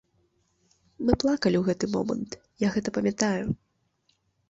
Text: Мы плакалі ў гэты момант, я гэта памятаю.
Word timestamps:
Мы 1.09 1.13
плакалі 1.25 1.55
ў 1.61 1.63
гэты 1.69 1.85
момант, 1.99 2.31
я 2.67 2.75
гэта 2.79 2.89
памятаю. 2.99 3.43